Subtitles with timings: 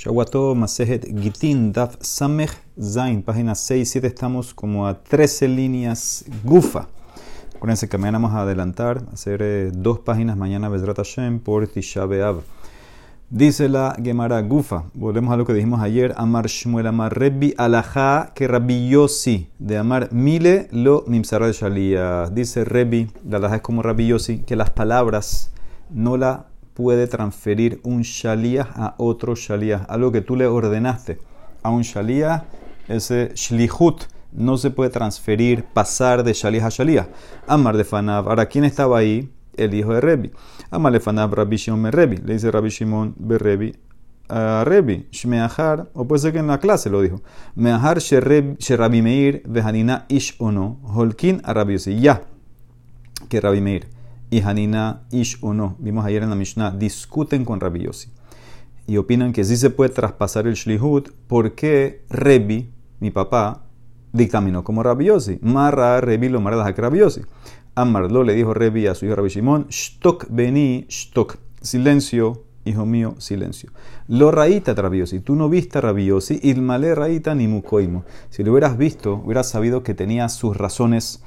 [0.00, 6.24] Shawato Masejet Gitin Daf Samech Zain, página 6 y 7, estamos como a 13 líneas
[6.42, 6.88] Gufa.
[7.54, 12.06] Acuérdense que mañana vamos a adelantar, hacer eh, dos páginas mañana Bezrat Hashem por Tisha
[12.06, 12.40] B'Av.
[13.28, 18.32] Dice la Gemara Gufa, volvemos a lo que dijimos ayer, Amar Shmuel Amar Rebbi Alaha
[18.34, 22.30] que Rabbi Yossi, de Amar Mile lo Nimsara de Shalia.
[22.30, 25.52] Dice Rebbi, la Alaha es como Rabbi Yossi, que las palabras
[25.90, 26.46] no la
[26.80, 29.84] puede transferir un shalíah a otro shalíah.
[29.86, 31.18] Algo que tú le ordenaste
[31.62, 32.44] a un shalíah,
[32.88, 37.08] ese shlihut no se puede transferir, pasar de shalíah a shalíah.
[37.46, 38.30] Amar de Fanav.
[38.30, 39.30] Ahora, ¿quién estaba ahí?
[39.58, 40.32] El hijo de Rebi.
[40.70, 42.16] Amar de Fanav, Rabbi Shimon Rebi.
[42.16, 43.74] Le dice Rabbi Shimon Rebi
[44.30, 47.20] a Rebi, Shmeahar, o puede ser que en la clase lo dijo.
[47.56, 52.22] Meahar Sherabi Meir, Vehanina Ish o no, Holkin a Rabbi Ya,
[53.28, 53.99] que Rabbi Meir
[54.30, 58.10] y Hanina Ish o no, vimos ayer en la Mishnah, discuten con Rabbi Yossi
[58.90, 63.62] y opinan que sí se puede traspasar el Shlihut porque Rebi, mi papá,
[64.12, 65.38] dictaminó como Rabbi Yossi.
[65.42, 67.22] Marra Rebi lo marra Rabbi Yossi.
[67.76, 73.14] Amarlo le dijo Rebi a su hijo Rabbi Shimon, Shtok beni Shtok, silencio, hijo mío,
[73.18, 73.70] silencio.
[74.08, 78.04] Lo raíta Rabbi Yossi, tú no viste a Rabbi Yossi, ilmale raíta ni mukoimo.
[78.30, 81.22] Si lo hubieras visto, hubieras sabido que tenía sus razones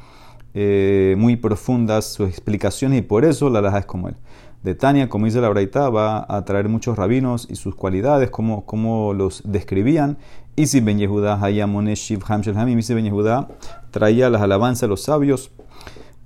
[0.53, 4.15] eh, muy profundas sus explicaciones y por eso la laja es como él.
[4.63, 8.65] De Tania, como dice la Braita, va a traer muchos rabinos y sus cualidades, como,
[8.65, 10.17] como los describían.
[10.55, 13.49] Y si Ben Yehuda, Hayamone, Shiv, Hamshel, Hamim, y si Ben Yehuda
[13.91, 15.51] traía las alabanzas de los sabios.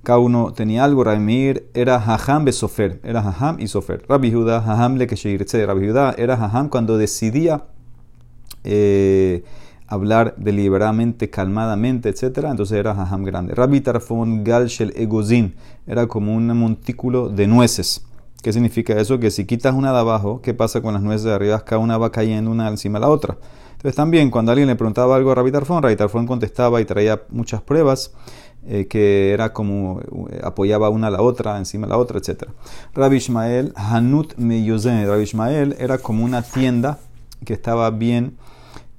[0.04, 1.02] Cada uno tenía algo.
[1.02, 4.04] Rabbi era Haham Besofer, era Haham y Sofer.
[4.08, 7.64] Rabbi Yehuda, Haham le Rabbi Yehuda era Haham cuando decidía.
[8.62, 9.42] Eh,
[9.88, 12.44] hablar deliberadamente, calmadamente, etc.
[12.50, 13.54] Entonces era jajam grande.
[13.54, 15.54] Rabbi Tarfon Galshel Egozin
[15.86, 18.04] era como un montículo de nueces.
[18.42, 19.18] ¿Qué significa eso?
[19.18, 21.64] Que si quitas una de abajo, ¿qué pasa con las nueces de arriba?
[21.64, 23.36] Cada una va cayendo una encima de la otra.
[23.72, 27.22] Entonces también cuando alguien le preguntaba algo a Rabbi Tarfon, Rabbi Tarfon contestaba y traía
[27.30, 28.12] muchas pruebas.
[28.66, 32.48] Eh, que era como eh, apoyaba una a la otra, encima de la otra, etc.
[32.92, 36.98] Rabbi Ishmael, Hanut Meyozen, Rabbi Ishmael era como una tienda
[37.46, 38.36] que estaba bien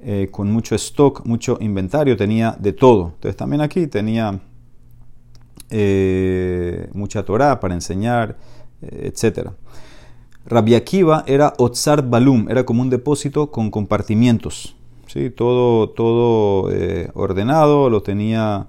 [0.01, 3.11] eh, con mucho stock, mucho inventario, tenía de todo.
[3.15, 4.39] Entonces también aquí tenía
[5.69, 8.37] eh, mucha Torah para enseñar,
[8.81, 9.49] eh, etc.
[10.45, 14.75] Rabbi Akiva era Otzar Balum, era como un depósito con compartimientos.
[15.07, 15.29] ¿sí?
[15.31, 16.71] Todo, todo
[17.13, 18.67] ordenado, lo tenía,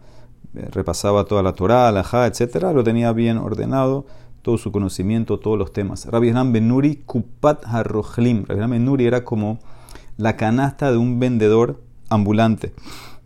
[0.52, 2.72] repasaba toda la Torah, la Ja, etc.
[2.74, 4.04] Lo tenía bien ordenado
[4.42, 6.06] todo su conocimiento, todos los temas.
[6.06, 8.44] Rabbi Hanan Benuri Kupat Harrochlim.
[8.46, 9.58] Rabbi Hanan Benuri era como
[10.20, 12.72] la canasta de un vendedor ambulante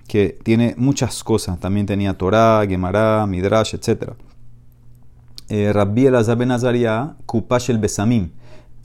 [0.06, 1.59] que tiene muchas cosas.
[1.59, 4.12] También tenía Torah, Gemara, Midrash, etc.
[5.49, 6.50] Eh, Rabbi Elazar ben
[7.27, 8.31] Kupash el Besamim.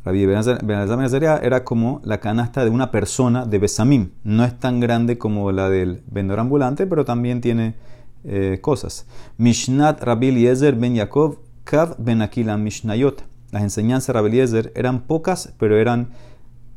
[0.03, 4.09] Rabbi Elazar ben era como la canasta de una persona de Besamim.
[4.23, 7.75] No es tan grande como la del vendedor ambulante, pero también tiene
[8.23, 9.05] eh, cosas.
[9.37, 13.23] Mishnat Rabbi Eliezer ben Yaakov, Kav ben Akila Mishnayot.
[13.51, 16.09] Las enseñanzas de Rabbi Eliezer eran pocas, pero eran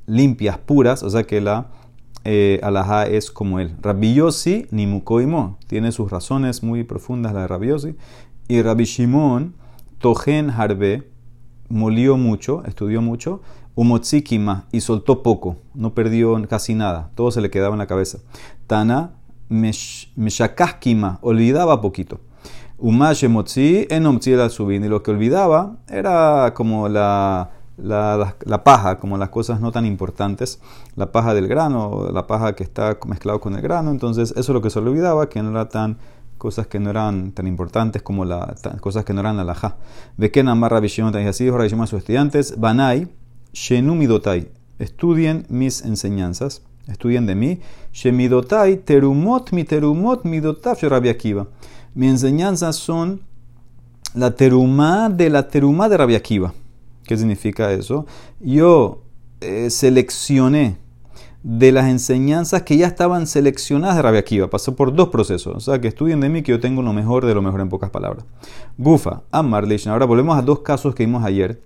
[0.06, 1.68] limpias, puras, o sea que la
[2.24, 2.60] eh,
[3.10, 3.76] es como él.
[3.80, 7.96] Rabbi Yossi, ni Mukoimo, tiene sus razones muy profundas la de Rabbi Yossi.
[8.48, 9.54] Y Rabbi Shimon,
[9.98, 11.08] Tojen Harbe,
[11.68, 13.40] molió mucho, estudió mucho,
[13.74, 18.18] Umotzikima, y soltó poco, no perdió casi nada, todo se le quedaba en la cabeza.
[18.66, 19.12] Tana,
[19.48, 22.20] Meshakaskima, olvidaba poquito.
[22.76, 28.34] Umashe Motzi, Enomtzi la subin, y lo que olvidaba era como la la,
[28.64, 30.60] paja, como las cosas no tan importantes,
[30.96, 34.48] la paja del grano, la paja que está mezclado con el grano, entonces eso es
[34.48, 35.98] lo que se olvidaba, que no era tan
[36.38, 39.76] cosas que no eran tan importantes como las cosas que no eran alajá.
[40.16, 43.08] Ve que Namar Rabbi Shimon así dijo a sus estudiantes, Banai,
[43.52, 47.60] Shenumidotai, estudien mis enseñanzas, estudien de mí,
[47.92, 51.46] Shemidotai, terumot mi terumot midotav Rabbi Akiva.
[51.94, 53.20] Mis enseñanzas son
[54.14, 56.52] la terumá de la terumá de Rabbi Akiva.
[57.12, 58.06] ¿Qué significa eso?
[58.40, 59.02] Yo
[59.42, 60.78] eh, seleccioné
[61.42, 64.48] de las enseñanzas que ya estaban seleccionadas de Rabia Akiva.
[64.48, 65.54] Pasó por dos procesos.
[65.54, 67.68] O sea, que estudien de mí que yo tengo lo mejor de lo mejor en
[67.68, 68.24] pocas palabras.
[68.78, 71.60] Gufa, Amar, Ahora volvemos a dos casos que vimos ayer,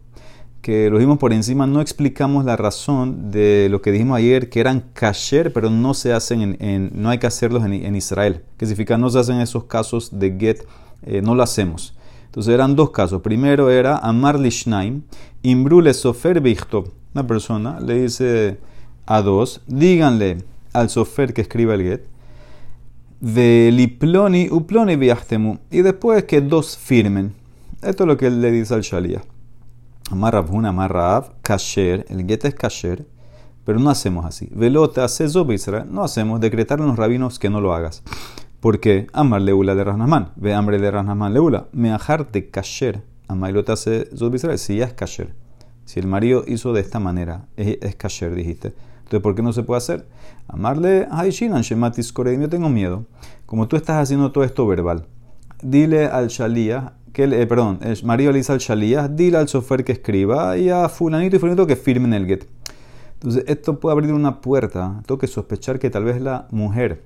[0.62, 1.64] que los vimos por encima.
[1.68, 6.12] No explicamos la razón de lo que dijimos ayer, que eran kasher, pero no se
[6.12, 8.42] hacen en, no hay que hacerlos en, Israel.
[8.56, 8.98] ¿Qué significa?
[8.98, 10.66] No se hacen esos casos de get,
[11.04, 11.95] eh, no lo hacemos.
[12.36, 13.22] Entonces eran dos casos.
[13.22, 15.00] Primero era Amar Lishnaim,
[15.40, 16.92] Imbrule Sofer Bichto.
[17.14, 18.58] Una persona le dice
[19.06, 20.44] a dos, díganle
[20.74, 22.02] al sofer que escriba el get,
[23.20, 25.56] de Liploni Uploni Viachtemu.
[25.70, 27.32] Y después que dos firmen.
[27.80, 29.22] Esto es lo que él le dice al Shalia.
[30.10, 33.06] Amar Rabhun, Amar Kasher, el get es Kasher,
[33.64, 34.46] pero no hacemos así.
[34.52, 38.02] Velota, Israel, no hacemos, decretar en los rabinos que no lo hagas.
[38.60, 44.08] Porque Amar leula de Rasnaman, ve hambre de Rasnaman leula, me ajarte kasher, Amailota hace
[44.12, 45.34] Israel, si ya es kasher.
[45.84, 48.72] Si el marido hizo de esta manera, es, kasher, dijiste.
[48.98, 50.06] Entonces, ¿por qué no se puede hacer?
[50.48, 53.04] Amarle Haishinan Shematis Koreim, yo tengo miedo.
[53.46, 55.06] Como tú estás haciendo todo esto verbal,
[55.62, 59.84] dile al Shalía, que eh, perdón, el marido le dice al Shalía, dile al chofer
[59.84, 62.46] que escriba y a fulanito y fulanito que firmen el get.
[63.14, 65.02] Entonces, esto puede abrir una puerta.
[65.06, 67.04] Tengo que sospechar que tal vez la mujer,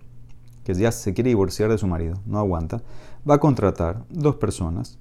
[0.78, 2.82] ya se quiere divorciar de su marido, no aguanta,
[3.28, 4.99] va a contratar dos personas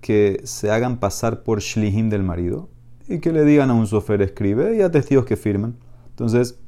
[0.00, 2.68] que se hagan pasar por shlihim del marido
[3.08, 5.76] y que le digan a un sofer escribe y a testigos que firmen.
[6.10, 6.58] Entonces,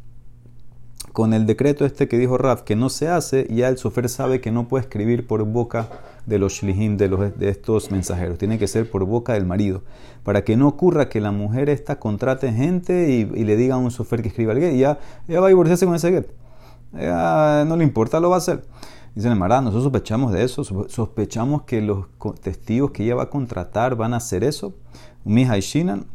[1.12, 4.40] con el decreto este que dijo Raf, que no se hace, ya el sofer sabe
[4.40, 5.88] que no puede escribir por boca
[6.26, 8.38] de los shlihim, de, los, de estos mensajeros.
[8.38, 9.82] Tiene que ser por boca del marido.
[10.22, 13.90] Para que no ocurra que la mujer esta contrate gente y, le diga a un
[13.90, 14.74] sofer que escriba el get.
[14.74, 14.98] Y ya,
[15.28, 16.43] ya va a divorciarse con ese get.
[16.94, 18.64] No le importa, lo va a hacer.
[19.14, 20.64] Dice el Mará, nosotros sospechamos de eso.
[20.64, 22.06] Sospechamos que los
[22.40, 24.74] testigos que ella va a contratar van a hacer eso.
[25.24, 26.06] Mija y Shinan.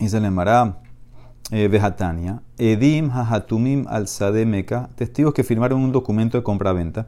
[0.00, 0.80] Dice el Mará
[1.50, 7.06] eh, Vejatania, Edim Hahatumim al Sademeka, testigos que firmaron un documento de compra-venta.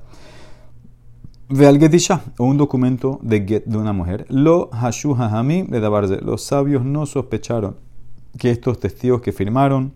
[1.49, 4.27] Ve al Getisha, o un documento de get de una mujer.
[4.29, 6.21] Lo Hashu Hahamim de Dabarze.
[6.21, 7.77] Los sabios no sospecharon
[8.39, 9.95] que estos testigos que firmaron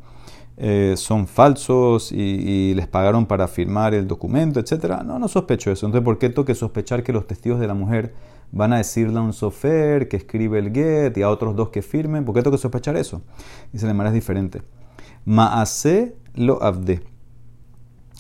[0.63, 5.03] eh, son falsos y, les pagaron para firmar el documento, etc.
[5.05, 5.87] No, no sospecho eso.
[5.87, 8.13] Entonces, ¿por qué tengo que sospechar que los testigos de la mujer
[8.53, 11.83] van a decirle a un sofer que escribe el get y a otros dos que
[11.83, 12.25] firmen.
[12.25, 13.23] ¿Por qué tengo que sospechar eso?
[13.73, 14.63] Dice la manera es diferente.
[15.25, 17.03] Maase lo abde.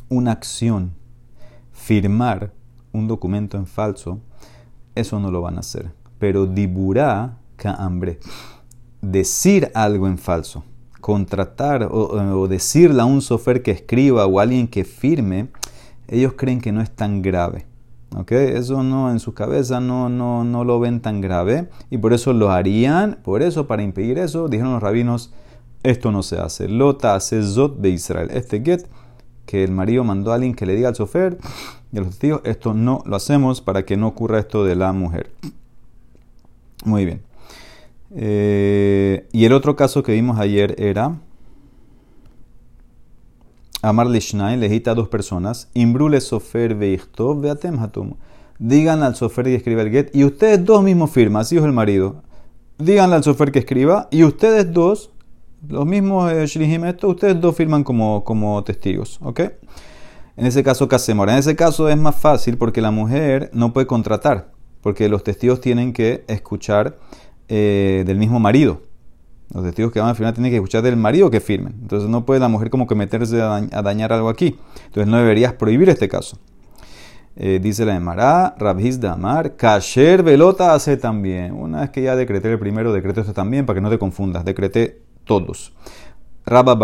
[0.08, 0.94] Una acción,
[1.72, 2.52] firmar
[2.92, 4.20] un documento en falso,
[4.94, 5.92] eso no lo van a hacer.
[6.18, 7.36] Pero diburá
[7.68, 8.18] hambre.
[9.02, 10.64] Decir algo en falso,
[11.00, 12.08] contratar o,
[12.40, 15.48] o decirle a un sofer que escriba o a alguien que firme,
[16.08, 17.66] ellos creen que no es tan grave.
[18.28, 22.50] Eso no en su cabeza no, no, lo ven tan grave y por eso lo
[22.50, 23.18] harían.
[23.22, 25.32] Por eso, para impedir eso, dijeron los rabinos,
[25.82, 26.68] esto no se hace.
[26.68, 28.28] Lota hace zot de Israel.
[28.32, 28.86] Este get
[29.46, 31.38] que el marido mandó a alguien que le diga al chofer
[31.92, 34.92] y a los testigos, esto no lo hacemos para que no ocurra esto de la
[34.92, 35.30] mujer.
[36.84, 37.22] Muy bien.
[38.14, 41.20] Eh, y el otro caso que vimos ayer era
[43.82, 45.70] Amar Lishnai, lejita a dos personas.
[45.74, 48.14] Imbrule sofer veichtov veatem hatum.
[48.58, 50.14] Digan al sofer y escriba el get.
[50.14, 52.22] Y ustedes dos mismos firman, así es el marido.
[52.78, 54.08] Díganle al sofer que escriba.
[54.10, 55.10] Y ustedes dos,
[55.66, 59.18] los mismos eh, ustedes dos firman como, como testigos.
[59.22, 59.40] ¿Ok?
[60.36, 61.26] En ese caso, ¿qué hacemos?
[61.28, 64.52] En ese caso es más fácil porque la mujer no puede contratar.
[64.82, 66.98] Porque los testigos tienen que escuchar
[67.52, 68.80] eh, del mismo marido.
[69.52, 71.74] Los testigos que van a firmar tienen que escuchar del marido que firmen.
[71.82, 74.56] Entonces no puede la mujer como que meterse a, dañar algo aquí.
[74.86, 76.38] Entonces no deberías prohibir este caso.
[77.34, 81.52] Eh, dice la Emara, Rabhiz Damar, Kasher Velota hace también.
[81.52, 84.44] Una vez que ya decreté el primero, decreté este también para que no te confundas.
[84.44, 85.72] Decreté todos.
[86.46, 86.74] Rabba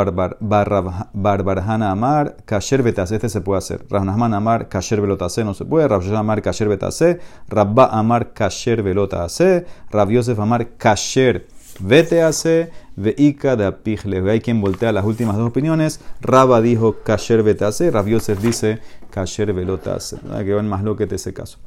[1.13, 3.87] Barbarjana Amar, Kasher Betase, este se puede hacer.
[3.89, 5.89] Rabnahman Amar, Kasher Velotase, no se puede.
[5.89, 7.21] Rabshah Amar, Kasher Betase.
[7.49, 9.67] Rabba Amar, Kasher Velotase.
[9.91, 11.47] Rab Yosef Amar, Kasher
[11.79, 14.29] Vete hace, veika de apijle.
[14.31, 16.01] Hay quien voltea las últimas dos opiniones.
[16.21, 18.79] Raba dijo kasher hace, Rabiosef dice
[19.11, 20.17] kasher velota hace.
[20.45, 21.59] Que van más lo que ese caso.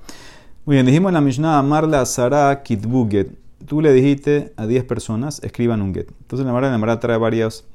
[0.66, 3.28] Muy bien, dijimos en la Mishnah, amarle a Sara kitbu get.
[3.66, 6.10] Tú le dijiste a 10 personas, escriban un get.
[6.22, 7.66] Entonces la Mara, la trae varios eh,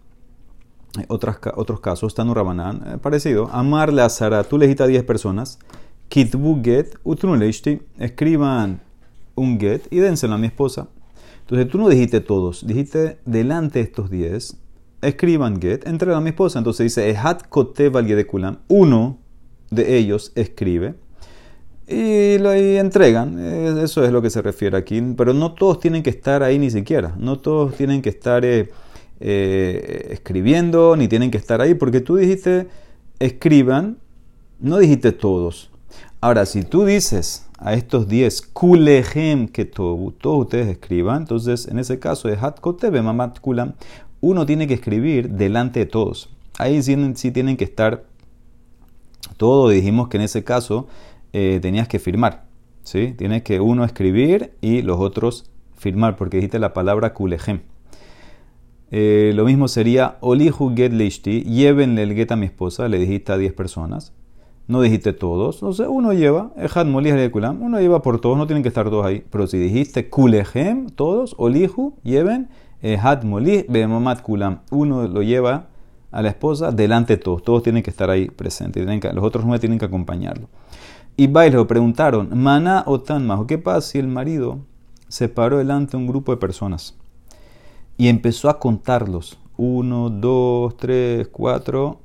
[1.09, 2.15] otras, otros casos.
[2.15, 3.49] Tanu Rabanán, eh, parecido.
[3.53, 5.59] Amarle a Sara, tú le a 10 personas,
[6.09, 6.99] kitbu get,
[7.99, 8.81] escriban
[9.35, 10.89] un get y dénselo a mi esposa.
[11.41, 14.57] Entonces tú no dijiste todos, dijiste delante de estos diez,
[15.03, 16.59] escriban get, entrega a mi esposa.
[16.59, 17.43] Entonces dice, Ehat
[18.69, 19.19] uno
[19.71, 20.95] de ellos escribe
[21.87, 23.39] y lo entregan.
[23.39, 25.03] Eh, eso es lo que se refiere aquí.
[25.17, 27.15] Pero no todos tienen que estar ahí ni siquiera.
[27.19, 28.71] No todos tienen que estar eh,
[29.21, 32.67] eh, escribiendo ni tienen que estar ahí porque tú dijiste
[33.19, 33.99] escriban,
[34.61, 35.71] no dijiste todos.
[36.21, 41.99] Ahora, si tú dices a estos 10, kulehem que todos ustedes escriban, entonces en ese
[41.99, 43.75] caso es hat kotebe mamat kulam,
[44.21, 46.31] uno tiene que escribir delante de todos.
[46.59, 48.05] Ahí sí, tienen que estar
[49.37, 50.87] todos, dijimos que en ese caso
[51.33, 52.45] eh, tenías que firmar,
[52.85, 53.15] ¿sí?
[53.17, 57.61] Tienes que uno escribir y los otros firmar, porque dijiste la palabra kulehem.
[58.91, 63.33] Eh, lo mismo sería Olihu get leishti, llévenle el get a mi esposa, le dijiste
[63.33, 64.13] a 10 personas
[64.67, 66.87] no dijiste todos, entonces uno lleva, Ejad
[67.31, 69.25] Kulam, uno lleva por todos, no tienen que estar todos ahí.
[69.31, 72.49] Pero si dijiste Kulehem, todos, Olihu, lleven,
[72.81, 75.67] Ejad Molih Bemomat Kulam, uno lo lleva
[76.11, 77.43] a la esposa delante de todos.
[77.43, 78.87] Todos tienen que estar ahí presentes.
[78.87, 80.49] los otros nueve tienen que acompañarlo.
[81.17, 84.59] Y le preguntaron, maná o tan majo, ¿qué pasa si el marido
[85.09, 86.97] se paró delante de un grupo de personas
[87.97, 89.39] y empezó a contarlos?
[89.57, 92.01] Uno, dos, tres, cuatro.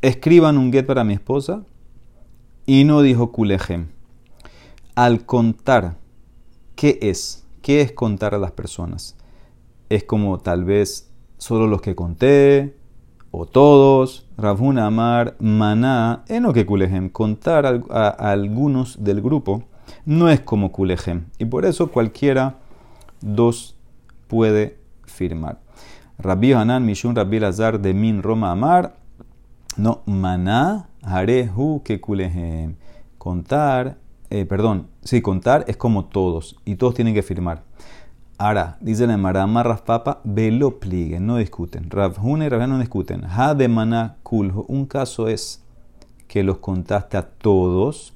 [0.00, 1.64] Escriban un get para mi esposa.
[2.66, 3.88] Y no dijo kulejem.
[4.94, 5.96] Al contar,
[6.76, 7.44] ¿qué es?
[7.60, 9.16] ¿Qué es contar a las personas?
[9.88, 12.74] Es como tal vez solo los que conté,
[13.36, 17.08] o todos, Ravun Amar, Maná, Eno que Kulejem.
[17.08, 19.64] Contar a, algunos del grupo
[20.04, 21.24] no es como Kulejem.
[21.38, 22.58] Y por eso cualquiera
[23.20, 23.76] dos
[24.28, 25.58] puede firmar.
[26.18, 28.94] Rabbi Hanan Mishun Rabbi Lazar de Min Roma Amar.
[29.76, 32.76] No, Maná, Harehu que Kulejem.
[33.18, 33.98] Contar,
[34.30, 36.56] eh, perdón, sí, contar es como todos.
[36.64, 37.62] Y todos tienen que firmar.
[38.36, 41.88] Ahora, dice la Marama Papa, velo pligue, no discuten.
[41.88, 43.24] Ravjuna y Ravjana no discuten.
[43.24, 44.64] Ha de maná kulho.
[44.68, 45.64] Un caso es
[46.26, 48.12] que los contaste a todos.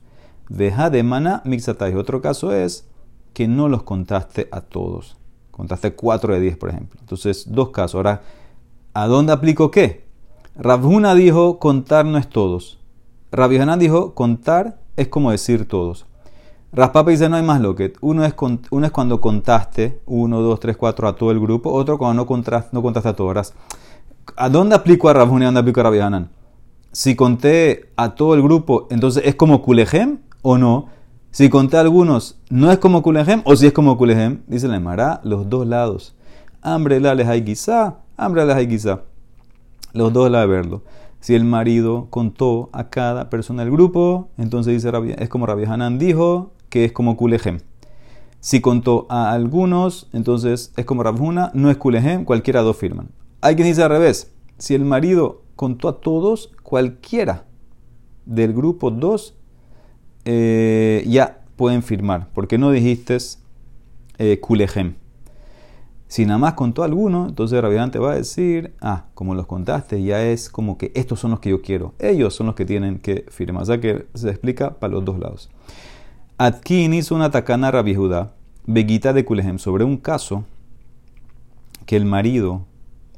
[0.49, 1.95] Deja de maná mixatai.
[1.95, 2.89] Otro caso es
[3.33, 5.17] que no los contaste a todos.
[5.59, 7.01] Contaste 4 de 10, por ejemplo.
[7.01, 7.97] Entonces, dos casos.
[7.97, 8.23] Ahora,
[8.95, 10.07] ¿a dónde aplico qué?
[10.55, 12.79] Ravjuna dijo contar no es todos.
[13.33, 16.07] Ravjana dijo contar es como decir todos.
[16.73, 18.35] Raspapa dice no hay más lo que uno es,
[18.71, 22.27] uno es cuando contaste uno, dos, tres, cuatro a todo el grupo, otro cuando no
[22.27, 23.53] contaste, no contaste a todas.
[24.37, 26.27] ¿A dónde aplico a Rabjun y a dónde aplico a Rabbi
[26.93, 30.87] Si conté a todo el grupo, entonces ¿es como Kulejem o no?
[31.39, 34.41] Si conté a algunos, ¿no es como Kulejem o si es como Kulejem?
[34.49, 36.17] Dice la Mara, los dos lados.
[36.63, 39.03] Hambre la les hay quizá, hambre les hay quizá.
[39.93, 40.83] Los dos la de verlo.
[41.21, 46.01] Si el marido contó a cada persona del grupo, entonces dice es como Rabbi Hanan
[46.01, 47.61] dijo, que es como Kulejem.
[48.41, 53.11] Si contó a algunos, entonces es como Rabhuna, no es Kulejem, cualquiera dos firman.
[53.43, 57.45] Hay quien dice al revés, si el marido contó a todos, cualquiera
[58.27, 59.38] del grupo dos
[60.25, 63.19] eh, ya pueden firmar, porque no dijiste
[64.19, 64.95] eh, Kulejem.
[66.09, 70.03] Si nada más contó alguno, entonces el te va a decir, ah, como los contaste,
[70.03, 71.93] ya es como que estos son los que yo quiero.
[71.99, 73.63] Ellos son los que tienen que firmar.
[73.63, 75.51] O sea que se explica para los dos lados.
[76.39, 78.33] Atkin hizo una tacana a Judá,
[78.65, 80.45] Beguita de Kulehem, sobre un caso
[81.85, 82.65] que el marido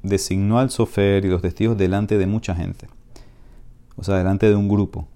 [0.03, 2.89] designó al sofer y los testigos delante de mucha gente.
[3.97, 5.07] O sea, delante de un grupo.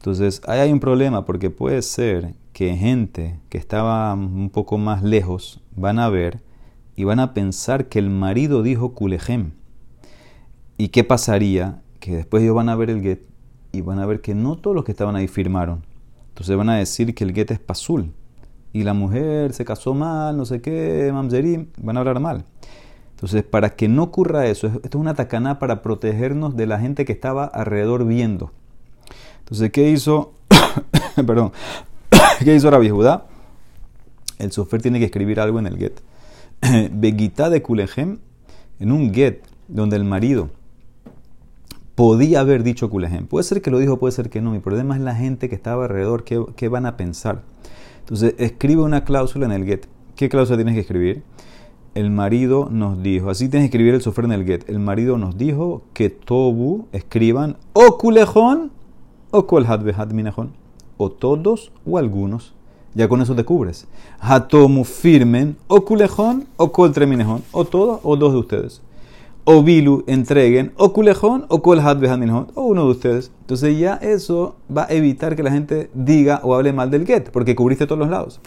[0.00, 5.02] Entonces, ahí hay un problema porque puede ser que gente que estaba un poco más
[5.02, 6.40] lejos van a ver
[6.96, 9.52] y van a pensar que el marido dijo Kulehem.
[10.78, 11.82] ¿Y qué pasaría?
[11.98, 13.20] Que después ellos van a ver el get
[13.72, 15.84] y van a ver que no todos los que estaban ahí firmaron.
[16.30, 18.14] Entonces van a decir que el get es pasul.
[18.72, 22.46] Y la mujer se casó mal, no sé qué, mamzerim, van a hablar mal.
[23.10, 27.04] Entonces, para que no ocurra eso, esto es una tacaná para protegernos de la gente
[27.04, 28.50] que estaba alrededor viendo.
[29.50, 30.34] Entonces, ¿qué hizo?
[31.16, 31.50] Perdón.
[32.44, 33.26] ¿Qué hizo Rabbi Judá?
[34.38, 36.00] El sofer tiene que escribir algo en el get.
[36.92, 38.18] Beguita de Kulejem,
[38.78, 40.50] en un get donde el marido
[41.96, 43.26] podía haber dicho Kulejem.
[43.26, 44.52] Puede ser que lo dijo, puede ser que no.
[44.52, 47.42] Mi problema es la gente que estaba alrededor, ¿qué, van a pensar?
[47.98, 49.86] Entonces, escribe una cláusula en el get.
[50.14, 51.24] ¿Qué cláusula tienes que escribir?
[51.96, 54.70] El marido nos dijo, así tienes que escribir el sofer en el get.
[54.70, 58.78] El marido nos dijo que Tobu escriban o Kulejón
[59.30, 59.82] o Kolhat
[60.12, 60.52] minejón.
[60.96, 62.54] O todos o algunos.
[62.94, 63.86] Ya con eso te cubres.
[64.18, 67.42] Hatomu firmen o Kulejón o Kol Treminejón.
[67.52, 68.82] O todos o dos de ustedes
[69.44, 71.98] o Bilu entreguen, o Kulejón, o Kolhat
[72.54, 73.32] o uno de ustedes.
[73.40, 77.30] Entonces ya eso va a evitar que la gente diga o hable mal del get,
[77.30, 78.40] porque cubriste todos los lados.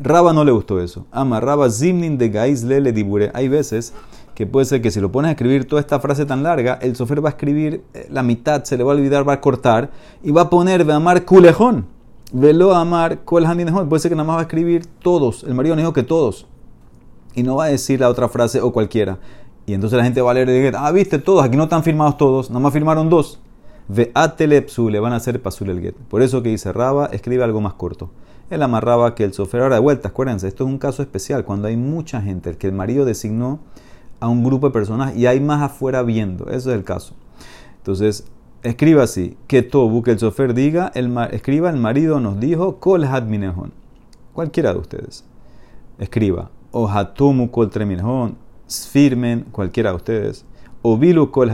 [0.00, 1.06] Raba no le gustó eso.
[1.10, 3.30] Ama Raba Zimnin de Gais Lele Dibure.
[3.34, 3.92] Hay veces
[4.34, 6.96] que puede ser que si lo pones a escribir toda esta frase tan larga, el
[6.96, 9.90] sofer va a escribir eh, la mitad, se le va a olvidar, va a cortar
[10.22, 11.86] y va a poner amar kulejón.
[12.32, 13.44] Velo amar kol
[13.88, 15.44] Puede ser que nada más va a escribir todos.
[15.44, 16.46] El marido dijo que todos.
[17.34, 19.18] Y no va a decir la otra frase o cualquiera.
[19.66, 22.16] Y entonces la gente va a leer de ah, viste, todos, aquí no están firmados
[22.16, 23.38] todos, nada más firmaron dos.
[23.88, 25.94] Ve atelepsu, le van a hacer pasul el get.
[25.94, 28.10] Por eso que dice Raba, escribe algo más corto.
[28.52, 31.68] Él amarraba que el sofer, ahora de vuelta, acuérdense, esto es un caso especial, cuando
[31.68, 33.60] hay mucha gente, que el marido designó
[34.20, 37.14] a un grupo de personas y hay más afuera viendo, eso es el caso.
[37.78, 38.26] Entonces,
[38.62, 43.06] escriba así, que tobu, que el sofer diga, el, escriba, el marido nos dijo, kol
[43.26, 43.72] minejón.
[44.34, 45.24] Cualquiera de ustedes.
[45.98, 48.36] Escriba, o hatumu kol treminejón,
[48.68, 50.44] firmen cualquiera de ustedes,
[50.82, 51.50] o bilu kol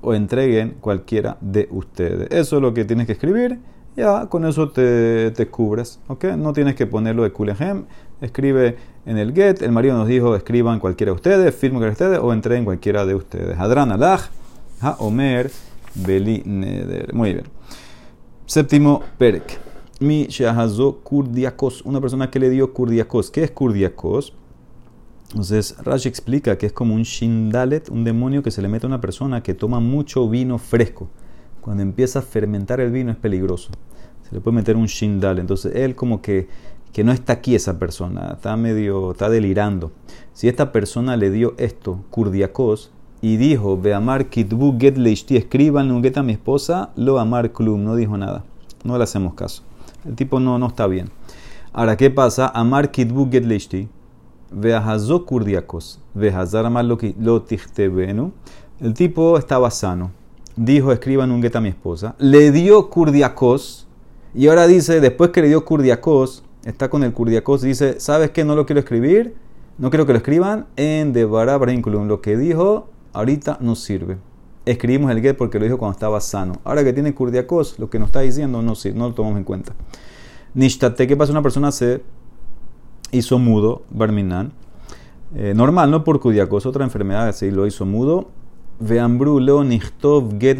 [0.00, 2.26] o entreguen cualquiera de ustedes.
[2.32, 3.60] Eso es lo que tienes que escribir,
[3.96, 6.24] ya con eso te, te cubres, ¿ok?
[6.36, 7.84] No tienes que ponerlo de kulehem,
[8.20, 12.16] escribe en el get, el marido nos dijo, escriban cualquiera de ustedes, firmen cualquiera de
[12.16, 13.58] ustedes, o entreguen cualquiera de ustedes.
[13.58, 14.28] Hadran alaj,
[14.80, 15.50] Ha Omer
[15.94, 16.42] Beli.
[17.12, 17.44] Muy bien.
[18.46, 19.60] Séptimo Perek.
[20.00, 21.82] Mi Shahazo Kurdiakos.
[21.82, 23.30] Una persona que le dio Kurdiakos.
[23.30, 24.32] ¿Qué es Kurdiakos?
[25.30, 28.88] Entonces, Rashi explica que es como un Shindalet, un demonio que se le mete a
[28.88, 31.08] una persona que toma mucho vino fresco.
[31.60, 33.70] Cuando empieza a fermentar el vino es peligroso.
[34.28, 35.40] Se le puede meter un Shindalet.
[35.40, 36.48] Entonces, él como que,
[36.92, 39.92] que no está aquí esa persona, está medio, está delirando.
[40.32, 42.90] Si esta persona le dio esto, Kurdiakos,
[43.22, 47.52] y dijo, ve amar kitbu get leishti, escriban un get a mi esposa, lo amar
[47.52, 48.44] klum, no dijo nada.
[48.82, 49.62] No le hacemos caso.
[50.06, 51.10] El tipo no, no está bien.
[51.72, 52.48] Ahora, ¿qué pasa?
[52.48, 53.88] Amar kitbu get leishti
[54.52, 56.00] Veahazo kurdiakos.
[56.14, 56.98] Veahazar lo
[58.80, 60.10] El tipo estaba sano.
[60.62, 62.16] Dijo, escriban un gueta a mi esposa.
[62.18, 63.88] Le dio kurdiakos.
[64.34, 68.44] Y ahora dice, después que le dio kurdiakos, está con el kurdiakos, dice, ¿sabes qué?
[68.44, 69.34] No lo quiero escribir.
[69.78, 74.18] No quiero que lo escriban en Debará Lo que dijo, ahorita no sirve.
[74.66, 76.56] Escribimos el get porque lo dijo cuando estaba sano.
[76.62, 79.72] Ahora que tiene kurdiakos, lo que nos está diciendo no, no lo tomamos en cuenta.
[80.52, 81.32] Nishtate, ¿qué pasa?
[81.32, 82.02] Una persona se
[83.12, 84.52] hizo mudo, Barminan.
[85.34, 88.28] Eh, normal, no por cudiacos, otra enfermedad así lo hizo mudo.
[88.82, 90.58] Veambru leo nichtov get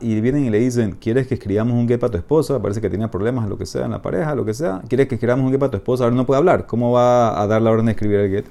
[0.00, 2.60] y vienen y le dicen, ¿quieres que escribamos un get para tu esposa?
[2.60, 4.82] Parece que tenía problemas, lo que sea, en la pareja, lo que sea.
[4.86, 6.04] ¿Quieres que escribamos un get para tu esposa?
[6.04, 6.66] Ahora no puede hablar.
[6.66, 8.44] ¿Cómo va a dar la orden de escribir el get?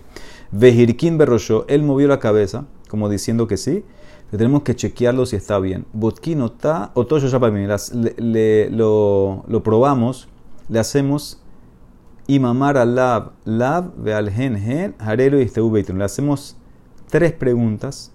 [0.52, 3.84] Vejirkin berrosho, él movió la cabeza, como diciendo que sí.
[4.32, 5.86] tenemos que chequearlo si está bien.
[5.94, 7.68] Botkin está, o todo ya para mí,
[8.18, 10.28] le, lo, lo probamos,
[10.70, 11.40] le hacemos
[12.26, 16.58] y mamar lab, lab, ve al gen, gen, harelo y este Le hacemos
[17.10, 18.13] tres preguntas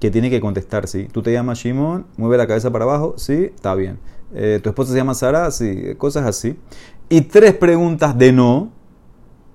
[0.00, 1.08] que tiene que contestar, sí.
[1.10, 3.98] Tú te llamas Shimon, mueve la cabeza para abajo, sí, está bien.
[4.34, 6.56] Eh, tu esposa se llama Sara, sí, cosas así.
[7.08, 8.70] Y tres preguntas de no,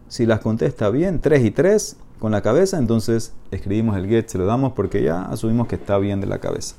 [0.07, 4.37] si las contesta bien, tres y tres con la cabeza, entonces escribimos el get, se
[4.37, 6.75] lo damos porque ya asumimos que está bien de la cabeza.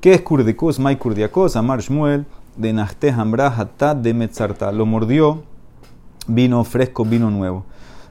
[0.00, 0.78] ¿Qué es kurdikus?
[0.78, 2.24] Mai kurdiakos, amar shmuel,
[2.56, 4.72] de nachte hambra de metzarta.
[4.72, 5.42] Lo mordió
[6.26, 7.64] vino fresco, vino nuevo.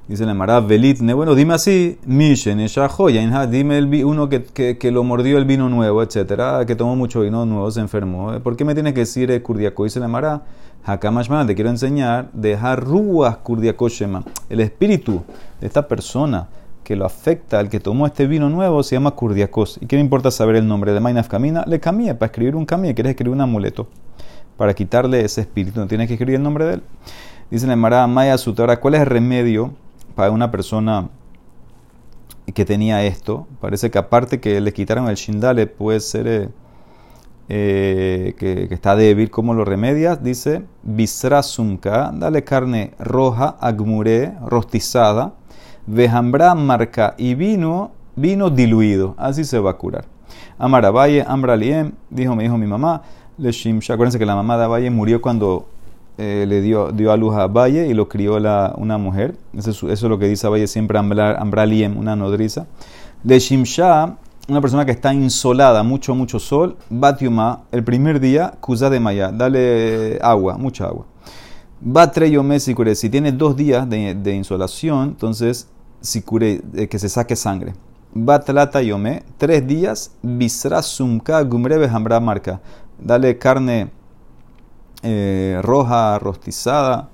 [0.09, 5.03] Dice la Mara, Velitne, bueno, dime así, Mishen, joya, dime el, uno que, que, lo
[5.03, 8.39] mordió el vino nuevo, etcétera, que tomó mucho vino nuevo, se enfermó.
[8.39, 9.83] ¿Por qué me tienes que decir eh, kurdiako?
[9.83, 10.41] Dice la Mara,
[10.83, 14.23] Hakamashman, te quiero enseñar, dejar ruas kurdiako shema.
[14.49, 15.21] El espíritu
[15.61, 16.47] de esta persona
[16.83, 19.77] que lo afecta, el que tomó este vino nuevo, se llama kurdiakos.
[19.79, 21.63] ¿Y qué me importa saber el nombre de Mainaf Camina?
[21.67, 23.87] Le cambié para escribir un camino, quieres escribir un amuleto.
[24.57, 26.83] Para quitarle ese espíritu, no tienes que escribir el nombre de él.
[27.51, 29.71] Dice la Mara Maya Sutara, ¿cuál es el remedio
[30.19, 31.08] para una persona
[32.53, 33.47] que tenía esto?
[33.62, 36.49] Parece que aparte que le quitaron el shindale, puede ser eh,
[37.47, 39.32] eh, que, está débil.
[39.32, 40.21] ¿Cómo lo remedias?
[40.21, 45.36] Dice, bisrasumka, dale carne roja, agmure, rostizada,
[45.88, 49.15] vejambra marca y vino, vino diluido.
[49.17, 50.03] Así se va a curar.
[50.60, 53.03] Valle, Ambraliem, dijo, me dijo mi mamá,
[53.38, 53.93] le shimsha.
[53.93, 55.69] Acuérdense que la mamá de Valle murió cuando
[56.19, 59.38] eh, le dio, dio a luz a Valle y lo crió la, una mujer.
[59.58, 62.67] Eso, eso, es lo que dice Valle siempre, Ambraliem, una nodriza.
[63.23, 64.17] Le Shimsha,
[64.49, 69.32] una persona que está insolada, mucho, mucho sol, Batiuma, el primer día, Kuza de Maya,
[69.32, 71.05] dale agua, mucha agua.
[71.79, 75.69] Batre Yome Sikure, si tiene dos días de, de insolación, entonces
[76.01, 77.73] Sikure, eh, que se saque sangre.
[78.13, 82.60] Batlata Yome, tres días, Bisra Sumka Gumrebe Hambra Marca,
[82.99, 83.91] dale carne
[85.03, 87.09] eh, roja, rostizada,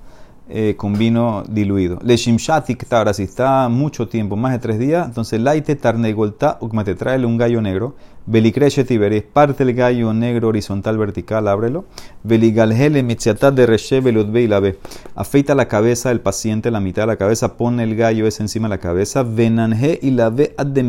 [0.48, 1.98] eh, con vino diluido.
[2.04, 6.94] Le shimshatik ahora si está mucho tiempo, más de tres días, entonces laite tarnegolta, te
[6.94, 7.96] trae un gallo negro,
[8.28, 11.86] belicreshe tiberis, parte el gallo negro horizontal vertical, ábrelo,
[12.22, 14.78] beligalgele mitziatat de reshe y la ve,
[15.16, 18.68] afeita la cabeza del paciente, la mitad de la cabeza, pone el gallo ese encima
[18.68, 20.84] de la cabeza, venanje y la ve ad de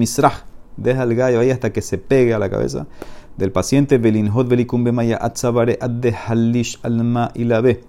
[0.76, 2.86] deja el gallo ahí hasta que se pegue a la cabeza
[3.36, 7.82] del paciente Belinhot Belikumbe Maya Atzabare Alma y la ve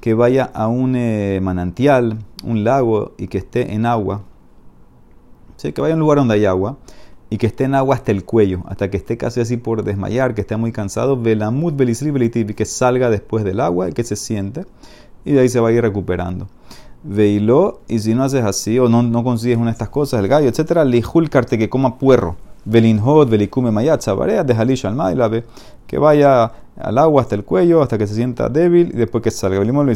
[0.00, 4.22] que vaya a un eh, manantial, un lago y que esté en agua.
[5.56, 5.72] ¿Sí?
[5.72, 6.78] Que vaya a un lugar donde hay agua
[7.28, 10.34] y que esté en agua hasta el cuello, hasta que esté casi así por desmayar,
[10.34, 11.20] que esté muy cansado.
[11.20, 14.64] Velamut que salga después del agua y que se siente
[15.24, 16.48] y de ahí se va a ir recuperando.
[17.02, 20.28] Veilo, y si no haces así o no, no consigues una de estas cosas, el
[20.28, 25.44] gallo, etcétera, lijulcarte que coma puerro Belinhot, Belikume Mayat, Sabarea, de Halish al
[25.86, 29.30] que vaya al agua hasta el cuello, hasta que se sienta débil y después que
[29.30, 29.58] salga.
[29.58, 29.86] Belimol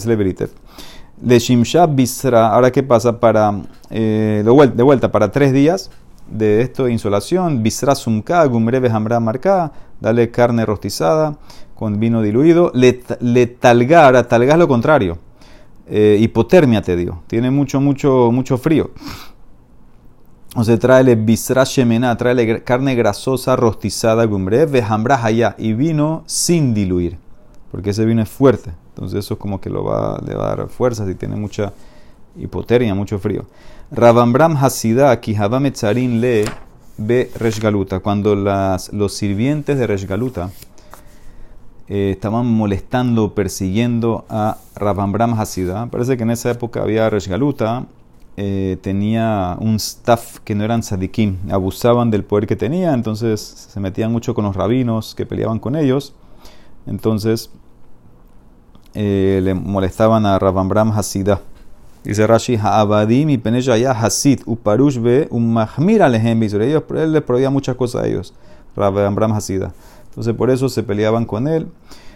[1.22, 5.90] Le Shimsha Bisra, ahora qué pasa para, eh, de vuelta, para tres días
[6.28, 11.36] de esto de insolación, Bisra Sumka, Gumreve Hamra Marka, dale carne rostizada
[11.74, 15.18] con vino diluido, le, le talgar, talgar lo contrario,
[15.88, 18.90] eh, hipotermia te dio, tiene mucho, mucho, mucho frío
[20.56, 26.72] O sea, tráele bisra shemena, tráele carne grasosa rostizada, gumbre, vejambra allá, y vino sin
[26.74, 27.18] diluir,
[27.70, 28.70] porque ese vino es fuerte.
[28.94, 31.72] Entonces eso es como que lo va, le va a dar fuerza si tiene mucha
[32.36, 33.44] hipotermia, mucho frío.
[33.90, 36.44] Rabambram Hasidah, Kihabametzarin le
[36.96, 37.98] be Reshgaluta.
[37.98, 40.50] Cuando las, los sirvientes de Reshgaluta
[41.88, 47.86] eh, estaban molestando, persiguiendo a Rabambram Hasidah, parece que en esa época había Reshgaluta,
[48.36, 53.78] eh, tenía un staff que no eran sadikim, abusaban del poder que tenía, entonces se
[53.80, 56.14] metían mucho con los rabinos que peleaban con ellos.
[56.86, 57.50] Entonces
[58.94, 61.40] eh, le molestaban a Rabambram Hasidah.
[62.02, 67.76] Dice Rashi, Ha'abadim y Penejaya Hasid, Uparush be, Umahmir alejem Ellos, él les prohibía muchas
[67.76, 68.34] cosas a ellos,
[68.76, 69.72] Rabambram Hasidah.
[70.14, 71.66] Entonces por eso se peleaban con él.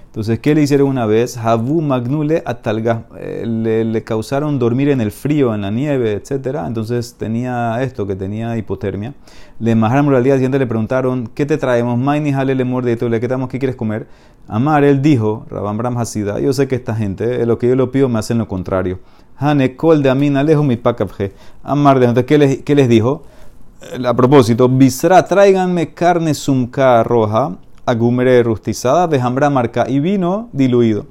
[0.07, 1.37] Entonces, ¿qué le hicieron una vez?
[1.37, 3.05] Habu Magnule Atalga.
[3.19, 6.61] Eh, le, causaron dormir en el frío, en la nieve, etc.
[6.67, 9.15] Entonces tenía esto, que tenía hipotermia.
[9.61, 11.99] Le majaron al día siguiente le preguntaron, ¿qué te traemos?
[11.99, 14.07] Maini jale le morde ¿qué quieres comer?
[14.47, 17.87] Amar, él dijo, Rabambram Hasida, yo sé que esta gente, eh, lo que yo le
[17.89, 19.01] pido me hacen lo contrario.
[19.37, 21.33] Hane kol de amin alejo mi pakabje.
[21.63, 23.25] Amar, ¿qué les, ¿qué les dijo?
[23.93, 27.59] Eh, a propósito, bisra, tráiganme carne sumka roja
[27.89, 31.07] agumere rustizada, de jambra marca y vino diluido.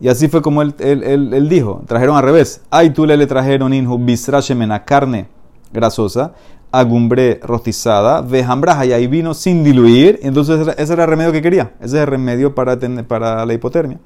[0.00, 1.82] Y así fue como él, él, dijo.
[1.86, 2.62] Trajeron al revés.
[2.70, 5.28] Ay, tú le, le trajeron shemena, carne
[5.72, 6.32] grasosa,
[6.70, 10.20] agumbre rostizada, vejambra y vino sin diluir.
[10.22, 11.72] Entonces ese era el remedio que quería.
[11.80, 13.98] Ese es el remedio para, para la hipotermia.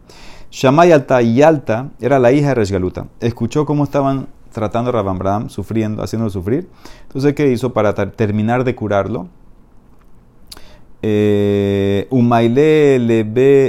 [0.51, 3.07] Shamay Alta y Alta era la hija de Resgaluta.
[3.21, 6.69] Escuchó cómo estaban tratando a Rabambram, sufriendo, haciéndolo sufrir.
[7.03, 9.29] Entonces, ¿qué hizo para terminar de curarlo?
[11.01, 13.23] Eh, Umaile le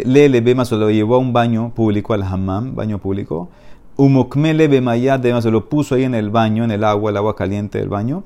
[0.04, 3.50] le más lo llevó a un baño público, al hammam, baño público.
[3.98, 7.36] Umokmele be mayad de lo puso ahí en el baño, en el agua, el agua
[7.36, 8.24] caliente del baño,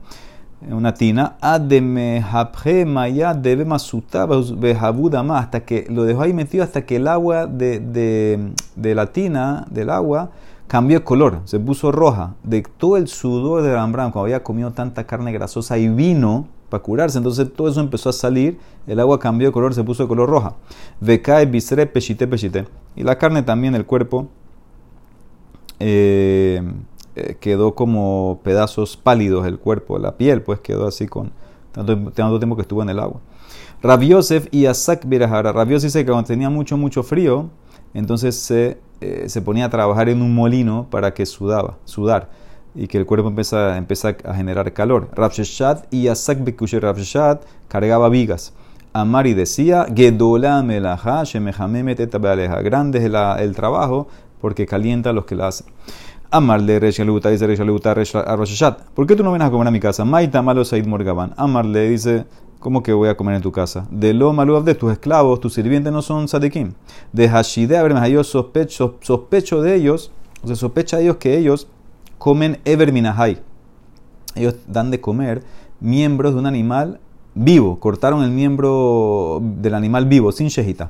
[0.62, 1.36] en una tina.
[1.42, 7.08] Ademe hapje mayad de masuta behabudama, hasta que lo dejó ahí metido hasta que el
[7.08, 10.30] agua de, de, de la tina, del agua,
[10.68, 12.36] cambió de color, se puso roja.
[12.44, 16.82] De todo el sudor de Rambram, cuando había comido tanta carne grasosa y vino, para
[16.82, 17.20] curarse.
[17.20, 18.58] Entonces todo eso empezó a salir,
[18.88, 20.56] el agua cambió de color, se puso de color roja.
[21.00, 22.66] Vecae bisre pechite pechite.
[22.96, 24.28] Y la carne también, el cuerpo,
[25.80, 26.64] eh,
[27.16, 31.32] eh, quedó como pedazos pálidos, el cuerpo, la piel, pues quedó así con
[31.74, 33.22] tanto, tanto tiempo que estuvo en el agua.
[33.84, 35.52] Rabiosef y Asak Birahara.
[35.52, 37.52] Rabiosef dice que cuando tenía mucho, mucho frío,
[37.94, 42.32] entonces se, eh, se ponía a trabajar en un molino para que sudaba, sudar
[42.76, 45.10] y que el cuerpo empieza, empieza a generar calor.
[45.14, 48.54] Rabsheshat y Asak Bekushe Rabsheshat cargaba vigas.
[48.94, 51.24] Amari decía, Gedola melaha.
[52.62, 54.08] Grande es el trabajo
[54.40, 55.68] porque calienta a los que la hacen.
[56.30, 58.78] Amarle Reshaluta dice Reshaluta a.
[58.96, 60.04] ¿Por qué tú no vienes a comer a mi casa?
[60.04, 61.34] Maita malo Said Morgaban.
[61.38, 62.26] Amarle dice,
[62.64, 63.86] ¿Cómo que voy a comer en tu casa?
[63.92, 66.72] De lo malo de tus esclavos, tus sirvientes no son sadikim.
[67.12, 67.78] De Hashide
[68.10, 71.68] yo sospecho, sospecho de ellos, o sea, sospecha de ellos que ellos
[72.24, 73.42] comen Ever Minahai.
[74.34, 75.44] Ellos dan de comer
[75.82, 77.02] miembros de un animal
[77.36, 77.82] vivo.
[77.82, 80.90] Cortaron el miembro del animal vivo, sin shejita.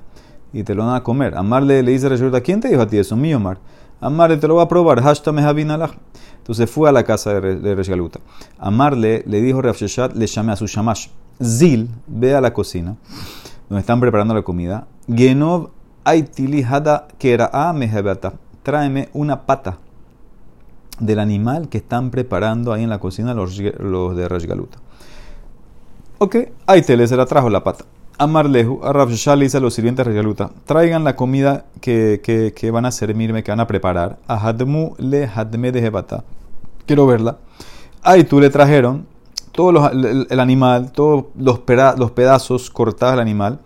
[0.53, 1.35] Y te lo van a comer.
[1.35, 3.15] Amarle le dice a ¿quién te dijo a ti eso?
[3.15, 3.57] Mío, Omar.
[3.99, 5.01] Amarle te lo va a probar.
[5.01, 5.33] Hashtag
[6.37, 8.19] Entonces fue a la casa de Resgaluta.
[8.59, 11.07] Amarle le dijo Rafsheshat, le llame a su shamash.
[11.43, 12.95] Zil, ve a la cocina,
[13.69, 14.85] donde están preparando la comida.
[15.07, 15.71] Genov
[16.03, 18.33] aitili hada kera'a mehebata.
[18.61, 19.79] Tráeme una pata
[20.99, 24.77] del animal que están preparando ahí en la cocina los, los de Rashgaluta.
[26.19, 27.85] Ok, ahí te se la trajo la pata.
[28.17, 32.21] Amarlehu, a Rav le dice a los sirvientes Rashgaluta, traigan la comida que,
[32.55, 34.19] que, van a servirme, que van a preparar.
[34.27, 36.23] A Hadmu le Hadme de Jebata.
[36.85, 37.37] Quiero verla.
[38.03, 39.07] Ahí tú le trajeron
[39.51, 41.61] todo el, animal, todos los,
[41.97, 43.59] los pedazos cortados del animal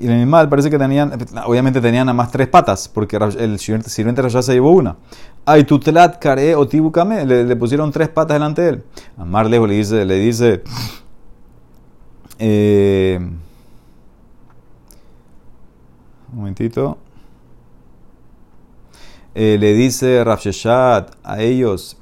[0.00, 1.12] y el animal parece que tenían,
[1.44, 4.96] obviamente tenían nada más tres patas, porque el sirviente Rasha se llevó una.
[5.44, 8.84] Ay, tutlat care o tibukame, le, pusieron tres patas delante de él.
[9.16, 10.62] A lejos le dice, le dice,
[12.38, 13.18] eh,
[16.32, 16.98] un momentito.
[19.34, 21.96] Eh, le dice Rafsheshat a ellos,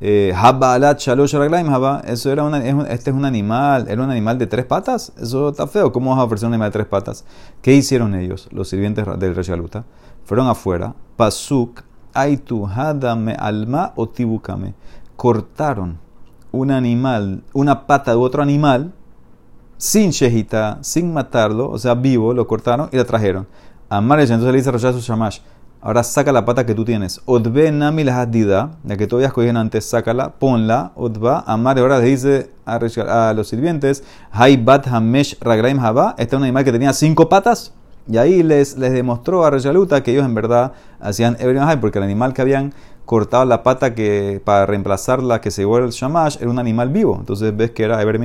[0.00, 5.48] eh, eso era una, este es un animal, era un animal de tres patas, eso
[5.48, 7.24] está feo, ¿cómo vas a ofrecer un animal de tres patas?
[7.62, 9.84] ¿Qué hicieron ellos, los sirvientes del rey Shaluta?
[10.24, 11.82] Fueron afuera, pasuk,
[12.14, 14.74] aitu, hadame, alma o tibukame,
[15.16, 15.98] cortaron
[16.52, 18.92] un animal, una pata de otro animal,
[19.76, 23.46] sin shejita, sin matarlo, o sea, vivo, lo cortaron y la trajeron.
[23.88, 25.40] Amar entonces le dice a su shamash,
[25.84, 27.20] Ahora saca la pata que tú tienes.
[27.26, 30.92] Odbe nami la dida, la que tú habías cogido antes, sácala, ponla.
[30.94, 36.14] Odba, amar, ahora le dice a, los sirvientes, hay bat hamesh ragraim haba.
[36.16, 37.74] Este es un animal que tenía cinco patas.
[38.06, 42.04] Y ahí les, les demostró a Reshaluta que ellos en verdad hacían Ebrim porque el
[42.04, 46.38] animal que habían cortado la pata que, para reemplazar la que se llevó el Shamash
[46.40, 47.16] era un animal vivo.
[47.18, 48.20] Entonces ves que era Eber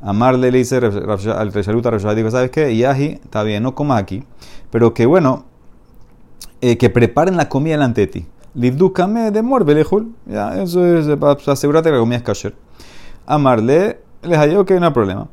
[0.00, 2.76] Amarle le dice al Reshaluta, Reshaluta dijo, ¿sabes qué?
[2.76, 4.24] Yahi, está bien, no comas aquí.
[4.70, 5.44] Pero que bueno,
[6.60, 8.26] eh, que preparen la comida delante de ti.
[8.54, 9.42] Livdukame de.
[10.26, 12.54] Ya, eso es para asegurarte que la comida es kasher.
[13.26, 15.28] Amarle, les halló que no hay problema.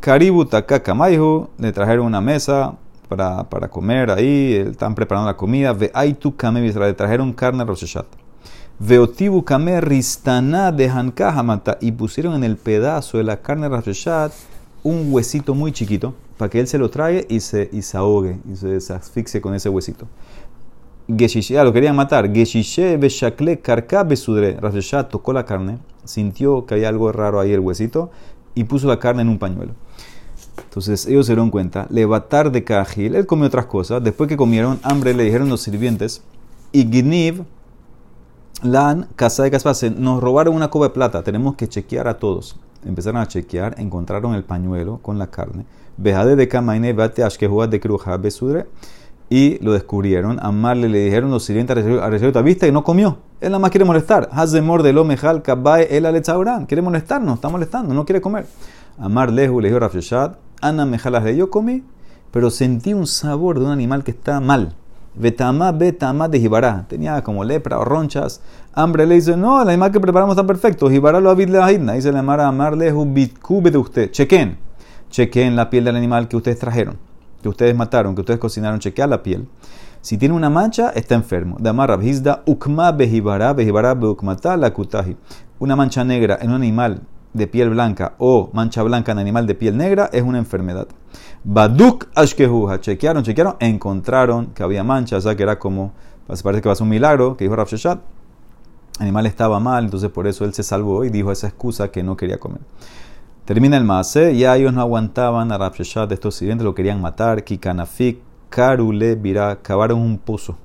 [0.00, 0.48] Karibu
[0.94, 2.74] maihu, le trajeron una mesa
[3.16, 5.74] para, para comer ahí, están preparando la comida.
[5.74, 8.06] Ve aitu kame le trajeron carne rosheshat.
[8.78, 14.32] Veotibu kame ristana de hankahamata y pusieron en el pedazo de la carne rosheshat
[14.82, 18.38] un huesito muy chiquito para que él se lo trague y se, y se ahogue
[18.50, 20.08] y se asfixie con ese huesito.
[21.06, 22.32] Geshishe, ah, lo querían matar.
[22.32, 24.56] Geshishe beshakle karka besudre.
[24.58, 28.10] Rafshah tocó la carne, sintió que había algo raro ahí el huesito
[28.54, 29.74] y puso la carne en un pañuelo.
[30.58, 34.02] Entonces ellos se dieron cuenta, levatar de Kajil, él comió otras cosas.
[34.02, 36.22] Después que comieron hambre, le dijeron los sirvientes,
[36.72, 36.84] y
[38.62, 42.56] Lan, casa de Caspase, nos robaron una coba de plata, tenemos que chequear a todos.
[42.84, 45.66] Empezaron a chequear, encontraron el pañuelo con la carne.
[45.96, 48.66] Bejade de Kamaine, bate ashkehuat de Kruja besudre
[49.28, 50.38] y lo descubrieron.
[50.40, 53.18] Amarle le dijeron los sirvientes a Reshaluta, viste que no comió.
[53.40, 54.28] Él nada más quiere molestar.
[54.30, 56.06] Hazemor de lo mejal kabae el.
[56.66, 58.46] Quiere molestarnos, está molestando, no quiere comer.
[58.98, 61.84] Amar lehu le dijo Rafyashad, Ana mejalas de yo comí,
[62.30, 64.74] pero sentí un sabor de un animal que está mal.
[65.14, 66.86] Betama betama de jibará.
[66.88, 68.40] Tenía como lepra o ronchas.
[68.72, 70.88] Hambre le dice, no, el animal que preparamos está perfecto.
[70.88, 74.10] Jibará lo avid le Dice le amara amar lehu bitkube de usted.
[74.10, 74.56] Chequen.
[75.10, 79.06] Chequen la piel del animal que ustedes trajeron que ustedes mataron, que ustedes cocinaron, chequea
[79.06, 79.48] la piel.
[80.00, 81.56] Si tiene una mancha, está enfermo.
[81.60, 85.16] Damar Rabhizda, ukma behibara, behibara beukmata la kutahi.
[85.58, 89.54] Una mancha negra en un animal de piel blanca o mancha blanca en animal de
[89.54, 90.86] piel negra es una enfermedad.
[91.44, 92.80] Baduk ashkehuha.
[92.80, 95.92] Chequearon, chequearon, encontraron que había mancha, o sea que era como,
[96.26, 98.00] parece que va a ser un milagro, que dijo Rabshashat.
[98.98, 102.02] El animal estaba mal, entonces por eso él se salvó y dijo esa excusa que
[102.02, 102.60] no quería comer.
[103.44, 107.42] Termina el Maase, ya ellos no aguantaban a Rapshashat de estos sirvientes, lo querían matar.
[107.42, 110.56] Kikanafik, Karule, Virá, cavaron un pozo.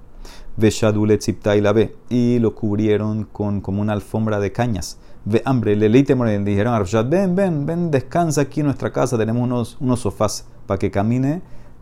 [0.57, 4.99] Veshadule, Tzipta y la ve, y lo cubrieron con como una alfombra de cañas.
[5.29, 9.17] Ve hambre, le le dijeron a Rapshashat, ven, ven, ven, descansa aquí en nuestra casa,
[9.17, 11.41] tenemos unos, unos sofás para que camine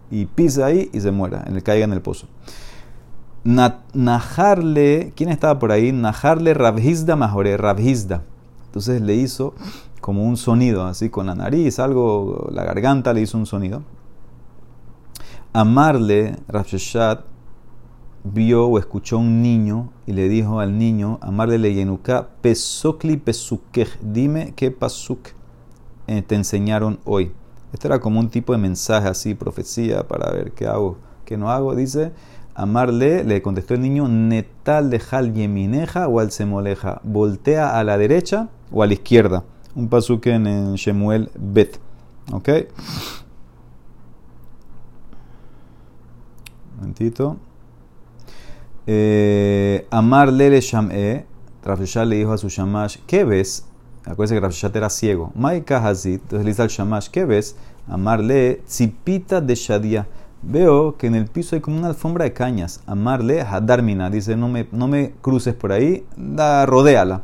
[0.10, 2.28] y pise ahí y se muera, en el, caiga en el pozo.
[3.44, 5.92] Najarle, ¿quién estaba por ahí?
[5.92, 8.24] Najarle Rabhizda Majore, Rabhizda.
[8.66, 9.54] Entonces le hizo
[10.02, 13.84] como un sonido, así con la nariz, algo, la garganta le hizo un sonido.
[15.54, 17.35] Amarle, Rafshashat
[18.26, 23.88] vio o escuchó un niño y le dijo al niño, Amarle le yenuka, pesokli pesukej,
[24.02, 25.30] dime qué pasuk
[26.08, 27.32] eh, te enseñaron hoy.
[27.72, 31.50] Este era como un tipo de mensaje así, profecía, para ver qué hago, qué no
[31.50, 31.76] hago.
[31.76, 32.12] Dice,
[32.54, 37.98] Amarle, le contestó el niño, netal de jal yemineja o al semoleja, voltea a la
[37.98, 39.44] derecha o a la izquierda
[39.76, 41.80] un pasuque en Shemuel Bet.
[42.32, 42.50] ¿Ok?
[46.72, 47.38] Un momentito.
[48.88, 51.26] Eh, Amar Lele Sham'e,
[51.64, 53.66] Rafishah le dijo a su Shamash, ¿qué ves?
[54.06, 55.32] Acuérdense que Rafishah era ciego.
[55.36, 57.56] Maika Hazit, entonces le dice al Shamash, ¿qué ves?
[57.88, 60.08] Amarle Tzipita de Shadia.
[60.42, 62.82] Veo que en el piso hay como una alfombra de cañas.
[62.86, 64.10] Amarle Hadarmina.
[64.12, 67.24] Dice, no me, no me cruces por ahí, da, rodéala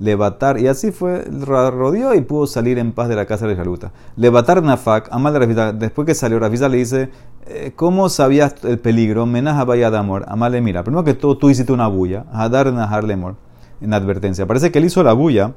[0.00, 3.92] levatar, y así fue, rodeó y pudo salir en paz de la casa de Jaluta.
[4.16, 7.10] Levatar Nafak, Amal de después que salió, Rafisa le dice,
[7.46, 9.26] eh, ¿cómo sabías el peligro?
[9.26, 12.72] Menaja vaya de amor, Amal le mira, primero que todo tú hiciste una bulla, Hadar
[12.72, 13.36] Nahar Lemor,
[13.82, 14.46] en advertencia.
[14.46, 15.52] Parece que él hizo la bulla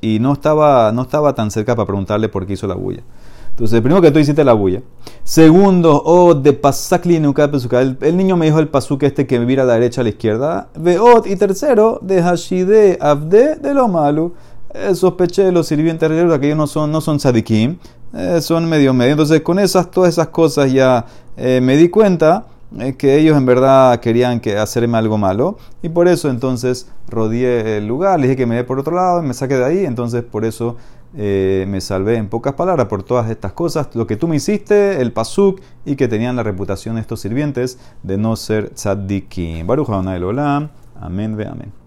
[0.00, 3.02] y no estaba, no estaba tan cerca para preguntarle por qué hizo la bulla.
[3.56, 4.82] Entonces, primero que tú hiciste la bulla.
[5.24, 9.62] Segundo, oh, de pasakli el, el niño me dijo el pasuque este que me vira
[9.62, 10.68] a la derecha a la izquierda.
[10.78, 11.26] Veot.
[11.26, 14.32] Y tercero, de hashide abde de lo malo.
[14.74, 17.78] Eh, sospeché de los sirvientes religiosos que ellos no son, no son sadikim,
[18.12, 19.12] eh, son medio medio.
[19.12, 21.06] Entonces, con esas, todas esas cosas ya
[21.38, 22.44] eh, me di cuenta
[22.98, 25.56] que ellos en verdad querían que hacerme algo malo.
[25.82, 29.22] Y por eso entonces rodeé el lugar, le dije que me dé por otro lado
[29.22, 29.86] y me saqué de ahí.
[29.86, 30.76] Entonces, por eso
[31.14, 35.00] eh, me salvé en pocas palabras por todas estas cosas, lo que tú me hiciste,
[35.00, 39.66] el pasuk, y que tenían la reputación estos sirvientes de no ser tzaddikim.
[39.66, 41.85] Baruch Olam, amén ve amén.